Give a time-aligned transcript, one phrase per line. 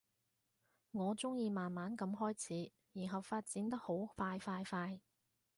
[0.93, 4.99] 我鍾意慢慢噉開始，然後發展得好快快快